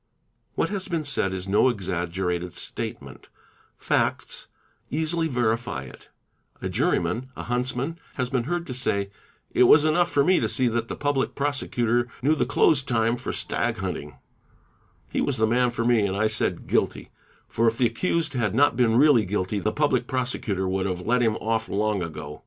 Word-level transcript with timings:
a 0.01 0.03
What 0.55 0.69
has 0.69 0.87
been 0.87 1.03
said 1.03 1.31
is 1.31 1.47
no 1.47 1.69
exaggerated 1.69 2.55
statement; 2.55 3.27
facts 3.77 4.47
easily 4.89 5.27
verify 5.27 5.83
meee, 5.83 5.89
oem 5.89 5.89
6 5.89 5.89
Mar 5.91 5.93
fire 5.93 5.93
sae 5.93 5.93
Co 5.93 6.63
ee 6.65 6.65
ee, 6.65 6.65
A 6.65 6.69
juryman, 6.69 7.29
a 7.35 7.43
huntsman, 7.43 7.99
has 8.15 8.29
been 8.31 8.45
heard 8.45 8.65
to 8.65 8.73
say, 8.73 9.11
"It 9.51 9.63
was 9.65 9.85
enough 9.85 10.09
for 10.11 10.27
e 10.27 10.39
to 10.39 10.49
see 10.49 10.67
that 10.69 10.87
the 10.87 10.95
Public 10.95 11.35
Prosecutor 11.35 12.07
knew 12.23 12.33
the 12.33 12.47
close 12.47 12.81
time 12.81 13.15
for 13.15 13.31
stag 13.31 13.75
inting; 13.83 14.15
he 15.07 15.21
was 15.21 15.37
the 15.37 15.45
man 15.45 15.69
for 15.69 15.85
me, 15.85 16.07
and 16.07 16.17
I 16.17 16.25
said 16.25 16.65
'guilty'; 16.65 17.09
for 17.47 17.67
if 17.67 17.77
the 17.77 17.85
accused 17.85 18.33
had 18.33 18.53
+ 18.55 18.55
44 18.55 18.57
THE 18.57 18.63
INVESTIGATING 18.63 18.63
OFFICER 18.63 18.87
not 18.87 18.97
been 18.97 18.99
really 18.99 19.25
guilty, 19.25 19.59
the 19.59 19.71
Public 19.71 20.07
Prosecutor 20.07 20.67
would 20.67 20.87
have 20.87 21.01
let 21.05 21.21
him 21.21 21.35
off 21.35 21.69
long 21.69 22.01
ago." 22.01 22.39